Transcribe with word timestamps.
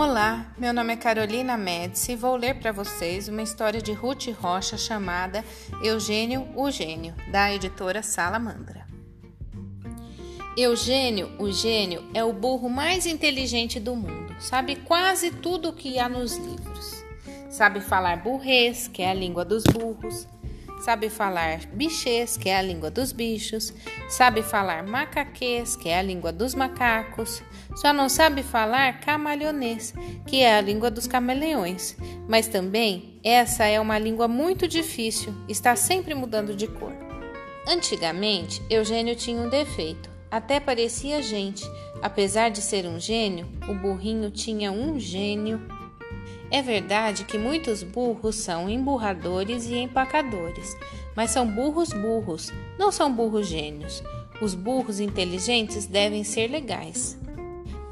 Olá, 0.00 0.50
meu 0.56 0.72
nome 0.72 0.94
é 0.94 0.96
Carolina 0.96 1.58
Médici 1.58 2.12
e 2.12 2.16
vou 2.16 2.34
ler 2.34 2.58
para 2.58 2.72
vocês 2.72 3.28
uma 3.28 3.42
história 3.42 3.82
de 3.82 3.92
Ruth 3.92 4.28
Rocha 4.28 4.78
chamada 4.78 5.44
Eugênio 5.84 6.48
o 6.56 6.70
Gênio, 6.70 7.14
da 7.30 7.52
editora 7.52 8.02
Salamandra. 8.02 8.86
Eugênio 10.56 11.30
o 11.38 11.52
Gênio 11.52 12.10
é 12.14 12.24
o 12.24 12.32
burro 12.32 12.70
mais 12.70 13.04
inteligente 13.04 13.78
do 13.78 13.94
mundo, 13.94 14.34
sabe 14.40 14.76
quase 14.76 15.32
tudo 15.32 15.68
o 15.68 15.74
que 15.74 15.98
há 15.98 16.08
nos 16.08 16.34
livros. 16.38 17.04
Sabe 17.50 17.82
falar 17.82 18.22
burrês, 18.22 18.88
que 18.88 19.02
é 19.02 19.10
a 19.10 19.14
língua 19.14 19.44
dos 19.44 19.64
burros, 19.64 20.26
sabe 20.80 21.10
falar 21.10 21.60
bichês, 21.72 22.36
que 22.36 22.48
é 22.48 22.56
a 22.56 22.62
língua 22.62 22.90
dos 22.90 23.12
bichos, 23.12 23.72
sabe 24.08 24.42
falar 24.42 24.82
macaquês, 24.82 25.76
que 25.76 25.88
é 25.88 25.98
a 25.98 26.02
língua 26.02 26.32
dos 26.32 26.54
macacos, 26.54 27.42
só 27.76 27.92
não 27.92 28.08
sabe 28.08 28.42
falar 28.42 29.00
camalhonês, 29.00 29.94
que 30.26 30.40
é 30.40 30.56
a 30.56 30.60
língua 30.60 30.90
dos 30.90 31.06
camaleões. 31.06 31.96
Mas 32.28 32.48
também 32.48 33.20
essa 33.22 33.64
é 33.64 33.78
uma 33.78 33.98
língua 33.98 34.26
muito 34.26 34.66
difícil, 34.66 35.34
está 35.48 35.76
sempre 35.76 36.14
mudando 36.14 36.56
de 36.56 36.66
cor. 36.66 36.92
Antigamente, 37.68 38.62
Eugênio 38.70 39.14
tinha 39.14 39.40
um 39.40 39.48
defeito, 39.48 40.10
até 40.30 40.58
parecia 40.58 41.22
gente. 41.22 41.64
Apesar 42.02 42.48
de 42.48 42.62
ser 42.62 42.86
um 42.86 42.98
gênio, 42.98 43.46
o 43.68 43.74
burrinho 43.74 44.30
tinha 44.30 44.72
um 44.72 44.98
gênio 44.98 45.60
é 46.50 46.60
verdade 46.62 47.24
que 47.24 47.38
muitos 47.38 47.82
burros 47.82 48.34
são 48.34 48.68
emburradores 48.68 49.66
e 49.66 49.76
empacadores, 49.76 50.76
mas 51.14 51.30
são 51.30 51.46
burros 51.46 51.92
burros, 51.92 52.52
não 52.78 52.90
são 52.90 53.12
burros 53.12 53.46
gênios. 53.46 54.02
Os 54.40 54.54
burros 54.54 54.98
inteligentes 55.00 55.86
devem 55.86 56.24
ser 56.24 56.48
legais. 56.48 57.16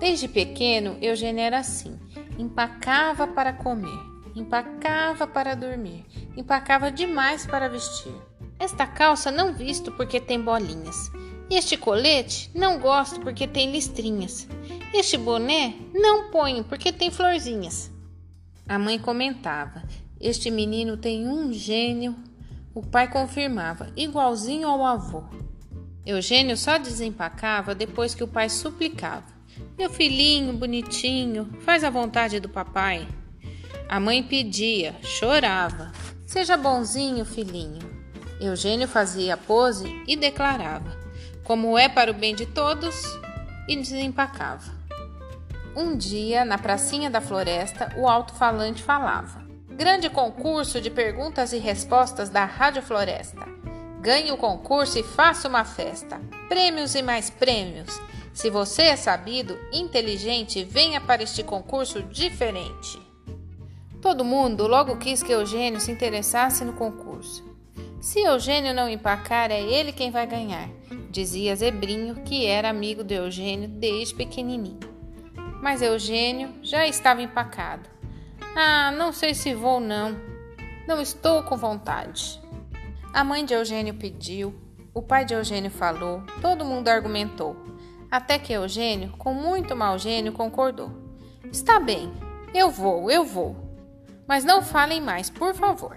Desde 0.01 0.27
pequeno, 0.27 0.97
Eugênio 1.01 1.43
era 1.43 1.59
assim: 1.59 1.99
empacava 2.39 3.27
para 3.27 3.53
comer, 3.53 4.01
empacava 4.35 5.27
para 5.27 5.55
dormir, 5.55 6.05
empacava 6.37 6.91
demais 6.91 7.47
para 7.47 7.69
vestir. 7.69 8.15
Esta 8.59 8.87
calça 8.87 9.31
não 9.31 9.53
visto 9.53 9.93
porque 9.93 10.21
tem 10.21 10.41
bolinhas. 10.41 11.13
Este 11.49 11.77
colete 11.77 12.51
não 12.55 12.79
gosto 12.79 13.21
porque 13.21 13.47
tem 13.47 13.71
listrinhas. 13.71 14.49
Este 14.93 15.17
boné 15.17 15.75
não 15.95 16.31
ponho 16.31 16.65
porque 16.65 16.93
tem 16.93 17.11
florzinhas. 17.11 17.91
A 18.69 18.79
mãe 18.79 18.99
comentava: 18.99 19.83
Este 20.21 20.51
menino 20.51 20.99
tem 20.99 21.27
um 21.27 21.51
gênio. 21.53 22.15
O 22.75 22.83
pai 22.83 23.11
confirmava: 23.11 23.91
igualzinho 23.97 24.69
ao 24.69 24.85
avô. 24.85 25.25
Eugênio 26.05 26.55
só 26.55 26.77
desempacava 26.77 27.75
depois 27.75 28.15
que 28.15 28.23
o 28.23 28.29
pai 28.29 28.51
suplicava: 28.51 29.25
Meu 29.79 29.89
filhinho 29.89 30.53
bonitinho, 30.53 31.49
faz 31.61 31.83
a 31.83 31.89
vontade 31.89 32.39
do 32.41 32.49
papai. 32.51 33.09
A 33.89 33.99
mãe 33.99 34.23
pedia, 34.23 34.95
chorava: 35.03 35.91
Seja 36.27 36.55
bonzinho, 36.55 37.25
filhinho. 37.25 37.81
Eugênio 38.39 38.87
fazia 38.87 39.33
a 39.33 39.39
pose 39.39 39.87
e 40.07 40.15
declarava: 40.15 40.95
Como 41.43 41.79
é 41.79 41.89
para 41.89 42.11
o 42.11 42.15
bem 42.15 42.35
de 42.35 42.45
todos, 42.45 43.03
e 43.67 43.75
desempacava. 43.77 44.78
Um 45.77 45.97
dia, 45.97 46.45
na 46.45 46.59
pracinha 46.59 47.11
da 47.11 47.21
floresta, 47.21 47.93
o 47.97 48.09
alto-falante 48.09 48.83
falava: 48.83 49.47
Grande 49.71 50.11
concurso 50.11 50.81
de 50.81 50.91
perguntas 50.91 51.53
e 51.53 51.59
respostas 51.59 52.29
da 52.29 52.45
Rádio 52.45 52.83
Floresta. 52.83 53.47
Ganhe 54.01 54.33
o 54.33 54.37
concurso 54.37 54.99
e 54.99 55.03
faça 55.03 55.49
uma 55.49 55.65
festa. 55.65 56.21
Prêmios 56.49 56.95
e 56.95 57.03
mais 57.03 57.31
prêmios. 57.31 58.01
Se 58.33 58.49
você 58.49 58.83
é 58.83 58.97
sabido, 58.97 59.59
inteligente, 59.73 60.65
venha 60.65 61.01
para 61.01 61.23
este 61.23 61.43
concurso 61.43 62.03
diferente. 62.03 63.01
Todo 64.01 64.25
mundo 64.25 64.67
logo 64.67 64.97
quis 64.97 65.23
que 65.23 65.33
Eugênio 65.33 65.81
se 65.81 65.91
interessasse 65.91 66.65
no 66.65 66.73
concurso. 66.73 67.45
Se 68.01 68.21
Eugênio 68.21 68.73
não 68.73 68.89
empacar, 68.89 69.51
é 69.51 69.61
ele 69.61 69.93
quem 69.93 70.11
vai 70.11 70.25
ganhar, 70.25 70.69
dizia 71.11 71.57
Zebrinho, 71.57 72.23
que 72.23 72.47
era 72.47 72.71
amigo 72.71 73.03
de 73.03 73.15
Eugênio 73.15 73.69
desde 73.69 74.15
pequenininho 74.15 74.98
mas 75.63 75.83
Eugênio 75.83 76.55
já 76.63 76.87
estava 76.87 77.23
empacado. 77.23 77.89
Ah, 78.57 78.91
não 78.93 79.13
sei 79.13 79.35
se 79.35 79.55
vou 79.55 79.81
não. 79.81 80.17
Não 80.87 81.01
estou 81.01 81.43
com 81.43 81.57
vontade. 81.57 82.41
A 83.13 83.23
mãe 83.25 83.45
de 83.45 83.55
Eugênio 83.55 83.95
pediu, 83.95 84.55
o 84.95 85.03
pai 85.03 85.25
de 85.25 85.35
Eugênio 85.35 85.71
falou, 85.71 86.23
todo 86.41 86.65
mundo 86.65 86.89
argumentou, 86.89 87.57
até 88.11 88.39
que 88.39 88.53
Eugênio, 88.53 89.13
com 89.19 89.35
muito 89.35 89.77
mau 89.77 89.99
gênio, 89.99 90.33
concordou. 90.33 90.91
Está 91.53 91.79
bem, 91.79 92.13
eu 92.55 92.71
vou, 92.71 93.11
eu 93.11 93.25
vou. 93.25 93.57
Mas 94.27 94.45
não 94.45 94.63
falem 94.63 95.01
mais, 95.01 95.31
por 95.31 95.55
favor. 95.55 95.97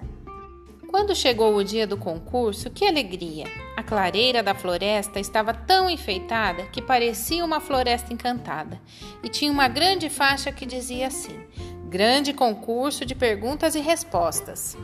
Quando 0.91 1.16
chegou 1.16 1.56
o 1.56 1.63
dia 1.63 1.88
do 1.88 1.96
concurso, 1.96 2.69
que 2.69 2.85
alegria! 2.85 3.46
A 3.78 3.81
clareira 3.81 4.44
da 4.44 4.53
floresta 4.53 5.22
estava 5.22 5.53
tão 5.53 5.90
enfeitada 5.90 6.63
que 6.63 6.81
parecia 6.81 7.46
uma 7.46 7.62
floresta 7.62 8.13
encantada 8.13 8.78
e 9.24 9.29
tinha 9.29 9.50
uma 9.50 9.69
grande 9.69 10.09
faixa 10.09 10.52
que 10.52 10.66
dizia 10.66 11.07
assim: 11.07 11.46
Grande 11.88 12.34
concurso 12.34 13.06
de 13.06 13.16
perguntas 13.16 13.74
e 13.74 13.79
respostas. 13.79 14.78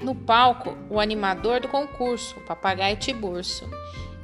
No 0.00 0.14
palco, 0.14 0.74
o 0.88 0.98
animador 0.98 1.60
do 1.60 1.68
concurso, 1.68 2.38
o 2.38 2.46
papagaio 2.46 2.96
Tiburcio, 2.96 3.68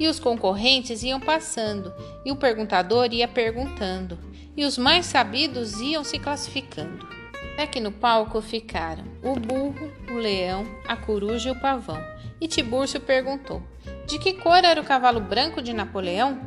e 0.00 0.08
os 0.08 0.18
concorrentes 0.18 1.02
iam 1.02 1.20
passando, 1.20 1.92
e 2.24 2.32
o 2.32 2.36
perguntador 2.36 3.12
ia 3.12 3.28
perguntando, 3.28 4.18
e 4.56 4.64
os 4.64 4.78
mais 4.78 5.04
sabidos 5.04 5.78
iam 5.82 6.02
se 6.02 6.18
classificando. 6.18 7.15
É 7.56 7.66
que 7.66 7.80
no 7.80 7.92
palco 7.92 8.40
ficaram 8.40 9.04
o 9.22 9.38
burro, 9.38 9.90
o 10.10 10.14
leão, 10.14 10.66
a 10.86 10.96
coruja 10.96 11.48
e 11.48 11.52
o 11.52 11.60
pavão. 11.60 12.02
E 12.40 12.46
Tibúrcio 12.46 13.00
perguntou: 13.00 13.62
De 14.06 14.18
que 14.18 14.34
cor 14.34 14.64
era 14.64 14.80
o 14.80 14.84
cavalo 14.84 15.20
branco 15.20 15.62
de 15.62 15.72
Napoleão? 15.72 16.38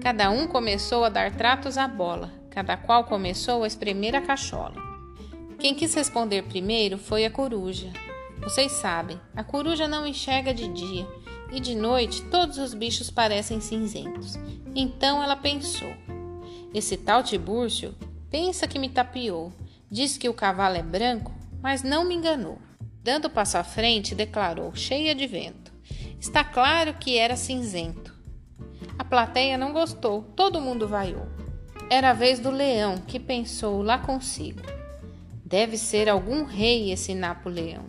Cada 0.00 0.30
um 0.30 0.46
começou 0.46 1.04
a 1.04 1.08
dar 1.08 1.32
tratos 1.32 1.78
à 1.78 1.88
bola, 1.88 2.32
cada 2.50 2.76
qual 2.76 3.04
começou 3.04 3.64
a 3.64 3.66
espremer 3.66 4.14
a 4.14 4.20
cachola. 4.20 4.76
Quem 5.58 5.74
quis 5.74 5.94
responder 5.94 6.42
primeiro 6.42 6.98
foi 6.98 7.24
a 7.24 7.30
coruja. 7.30 7.90
Vocês 8.42 8.72
sabem, 8.72 9.18
a 9.34 9.42
coruja 9.42 9.88
não 9.88 10.06
enxerga 10.06 10.52
de 10.52 10.68
dia 10.68 11.06
e 11.50 11.60
de 11.60 11.74
noite 11.74 12.22
todos 12.24 12.58
os 12.58 12.74
bichos 12.74 13.10
parecem 13.10 13.60
cinzentos. 13.60 14.34
Então 14.74 15.22
ela 15.22 15.36
pensou: 15.36 15.94
Esse 16.74 16.96
tal 16.96 17.22
Tibúrcio 17.22 17.94
pensa 18.30 18.66
que 18.66 18.78
me 18.78 18.88
tapeou 18.88 19.52
Diz 19.94 20.18
que 20.18 20.28
o 20.28 20.34
cavalo 20.34 20.76
é 20.76 20.82
branco, 20.82 21.32
mas 21.62 21.84
não 21.84 22.04
me 22.04 22.16
enganou. 22.16 22.58
Dando 23.00 23.30
passo 23.30 23.58
à 23.58 23.62
frente, 23.62 24.12
declarou, 24.12 24.74
cheia 24.74 25.14
de 25.14 25.24
vento: 25.24 25.72
Está 26.20 26.42
claro 26.42 26.94
que 26.94 27.16
era 27.16 27.36
cinzento. 27.36 28.12
A 28.98 29.04
plateia 29.04 29.56
não 29.56 29.72
gostou, 29.72 30.22
todo 30.34 30.60
mundo 30.60 30.88
vaiou. 30.88 31.28
Era 31.88 32.10
a 32.10 32.12
vez 32.12 32.40
do 32.40 32.50
leão, 32.50 32.96
que 33.06 33.20
pensou 33.20 33.82
lá 33.82 33.96
consigo: 33.96 34.62
Deve 35.44 35.78
ser 35.78 36.08
algum 36.08 36.42
rei 36.42 36.90
esse 36.90 37.14
Napoleão. 37.14 37.84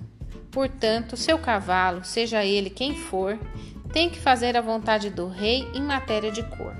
Portanto, 0.52 1.18
seu 1.18 1.40
cavalo, 1.40 2.04
seja 2.04 2.46
ele 2.46 2.70
quem 2.70 2.96
for, 2.96 3.36
tem 3.92 4.12
que 4.12 4.20
fazer 4.20 4.56
a 4.56 4.62
vontade 4.62 5.10
do 5.10 5.28
rei 5.28 5.68
em 5.74 5.82
matéria 5.82 6.32
de 6.32 6.44
cor. 6.44 6.78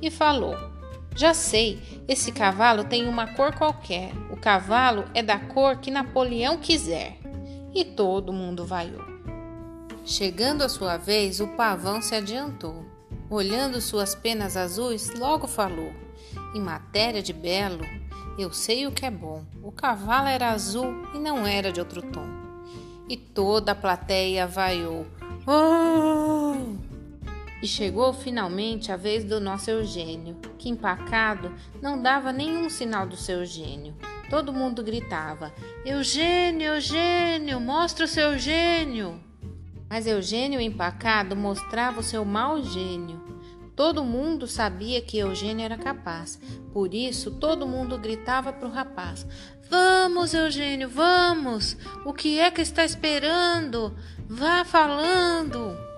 E 0.00 0.08
falou: 0.08 0.54
já 1.14 1.34
sei, 1.34 2.02
esse 2.08 2.32
cavalo 2.32 2.84
tem 2.84 3.06
uma 3.06 3.26
cor 3.34 3.54
qualquer. 3.54 4.12
O 4.30 4.36
cavalo 4.36 5.04
é 5.14 5.22
da 5.22 5.38
cor 5.38 5.76
que 5.76 5.90
Napoleão 5.90 6.56
quiser. 6.58 7.18
E 7.74 7.84
todo 7.84 8.32
mundo 8.32 8.66
vaiou. 8.66 9.02
Chegando 10.04 10.62
a 10.62 10.68
sua 10.68 10.96
vez, 10.96 11.40
o 11.40 11.48
pavão 11.48 12.02
se 12.02 12.14
adiantou. 12.14 12.84
Olhando 13.30 13.80
suas 13.80 14.14
penas 14.14 14.56
azuis, 14.56 15.14
logo 15.18 15.46
falou: 15.46 15.92
Em 16.54 16.60
matéria 16.60 17.22
de 17.22 17.32
belo, 17.32 17.84
eu 18.38 18.52
sei 18.52 18.86
o 18.86 18.92
que 18.92 19.06
é 19.06 19.10
bom. 19.10 19.44
O 19.62 19.70
cavalo 19.70 20.28
era 20.28 20.50
azul 20.50 21.06
e 21.14 21.18
não 21.18 21.46
era 21.46 21.72
de 21.72 21.80
outro 21.80 22.02
tom. 22.02 22.26
E 23.08 23.16
toda 23.16 23.72
a 23.72 23.76
plateia 23.76 24.46
vaiou: 24.46 25.06
Oh! 25.46 26.91
E 27.62 27.68
chegou 27.68 28.12
finalmente 28.12 28.90
a 28.90 28.96
vez 28.96 29.22
do 29.22 29.40
nosso 29.40 29.70
Eugênio, 29.70 30.36
que 30.58 30.68
empacado 30.68 31.54
não 31.80 32.02
dava 32.02 32.32
nenhum 32.32 32.68
sinal 32.68 33.06
do 33.06 33.16
seu 33.16 33.44
gênio. 33.44 33.94
Todo 34.28 34.52
mundo 34.52 34.82
gritava: 34.82 35.54
Eugênio, 35.86 36.74
Eugênio, 36.74 37.60
mostra 37.60 38.04
o 38.04 38.08
seu 38.08 38.36
gênio! 38.36 39.22
Mas 39.88 40.08
Eugênio 40.08 40.60
empacado 40.60 41.36
mostrava 41.36 42.00
o 42.00 42.02
seu 42.02 42.24
mau 42.24 42.60
gênio. 42.60 43.22
Todo 43.76 44.04
mundo 44.04 44.48
sabia 44.48 45.00
que 45.00 45.18
Eugênio 45.18 45.64
era 45.64 45.78
capaz, 45.78 46.40
por 46.72 46.92
isso 46.92 47.30
todo 47.30 47.68
mundo 47.68 47.96
gritava 47.96 48.52
para 48.52 48.66
o 48.66 48.72
rapaz: 48.72 49.24
Vamos, 49.70 50.34
Eugênio, 50.34 50.88
vamos! 50.88 51.76
O 52.04 52.12
que 52.12 52.40
é 52.40 52.50
que 52.50 52.60
está 52.60 52.84
esperando? 52.84 53.96
Vá 54.28 54.64
falando! 54.64 55.91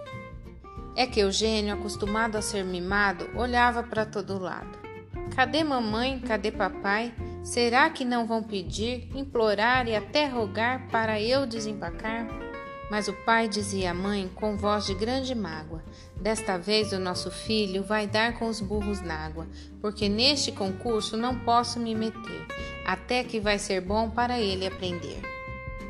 É 0.96 1.06
que 1.06 1.20
Eugênio, 1.20 1.74
acostumado 1.74 2.36
a 2.36 2.42
ser 2.42 2.64
mimado, 2.64 3.28
olhava 3.34 3.82
para 3.82 4.06
todo 4.06 4.38
lado. 4.38 4.78
Cadê 5.34 5.64
mamãe? 5.64 6.20
Cadê 6.20 6.52
papai? 6.52 7.12
Será 7.42 7.90
que 7.90 8.04
não 8.04 8.26
vão 8.26 8.42
pedir, 8.42 9.08
implorar 9.14 9.88
e 9.88 9.96
até 9.96 10.26
rogar 10.26 10.86
para 10.88 11.20
eu 11.20 11.46
desempacar? 11.46 12.28
Mas 12.90 13.08
o 13.08 13.12
pai 13.12 13.48
dizia 13.48 13.90
à 13.90 13.94
mãe 13.94 14.30
com 14.34 14.56
voz 14.56 14.86
de 14.86 14.94
grande 14.94 15.34
mágoa: 15.34 15.82
Desta 16.20 16.56
vez 16.56 16.92
o 16.92 16.98
nosso 17.00 17.30
filho 17.30 17.82
vai 17.82 18.06
dar 18.06 18.38
com 18.38 18.46
os 18.46 18.60
burros 18.60 19.00
nágua, 19.00 19.48
porque 19.80 20.08
neste 20.08 20.52
concurso 20.52 21.16
não 21.16 21.40
posso 21.40 21.80
me 21.80 21.94
meter, 21.94 22.46
até 22.86 23.24
que 23.24 23.40
vai 23.40 23.58
ser 23.58 23.80
bom 23.80 24.10
para 24.10 24.38
ele 24.38 24.66
aprender. 24.66 25.20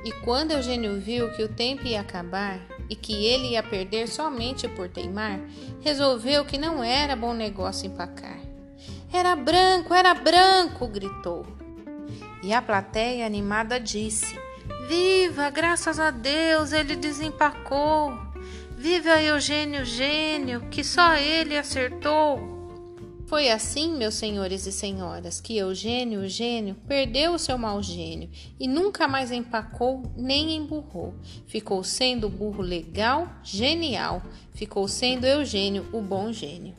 E 0.04 0.12
quando 0.24 0.52
Eugênio 0.52 0.98
viu 1.00 1.30
que 1.32 1.42
o 1.42 1.48
tempo 1.48 1.86
ia 1.86 2.00
acabar 2.00 2.60
e 2.88 2.96
que 2.96 3.24
ele 3.24 3.52
ia 3.52 3.62
perder 3.62 4.08
somente 4.08 4.68
por 4.68 4.88
teimar, 4.88 5.40
resolveu 5.82 6.44
que 6.44 6.58
não 6.58 6.82
era 6.82 7.16
bom 7.16 7.32
negócio 7.32 7.86
empacar. 7.86 8.38
Era 9.12 9.36
branco, 9.36 9.94
era 9.94 10.12
branco! 10.14 10.88
gritou. 10.88 11.46
E 12.42 12.52
a 12.52 12.60
plateia 12.60 13.24
animada 13.24 13.80
disse: 13.80 14.38
Viva, 14.88 15.50
graças 15.50 15.98
a 15.98 16.10
Deus, 16.10 16.72
ele 16.72 16.96
desempacou. 16.96 18.18
Viva 18.76 19.22
Eugênio 19.22 19.84
Gênio, 19.84 20.68
que 20.68 20.84
só 20.84 21.14
ele 21.14 21.56
acertou. 21.56 22.63
Foi 23.34 23.50
assim, 23.50 23.96
meus 23.96 24.14
senhores 24.14 24.64
e 24.64 24.70
senhoras, 24.70 25.40
que 25.40 25.56
Eugênio, 25.56 26.20
o 26.20 26.28
gênio, 26.28 26.76
perdeu 26.86 27.34
o 27.34 27.38
seu 27.38 27.58
mau 27.58 27.82
gênio 27.82 28.30
e 28.60 28.68
nunca 28.68 29.08
mais 29.08 29.32
empacou 29.32 30.04
nem 30.16 30.54
emburrou. 30.54 31.16
Ficou 31.44 31.82
sendo 31.82 32.28
o 32.28 32.30
burro 32.30 32.62
legal, 32.62 33.28
genial. 33.42 34.22
Ficou 34.52 34.86
sendo 34.86 35.26
Eugênio, 35.26 35.84
o 35.92 36.00
bom 36.00 36.32
gênio. 36.32 36.76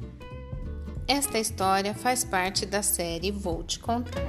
Esta 1.06 1.38
história 1.38 1.94
faz 1.94 2.24
parte 2.24 2.66
da 2.66 2.82
série 2.82 3.32
Vou 3.32 3.62
Te 3.62 3.78
Contar. 3.78 4.24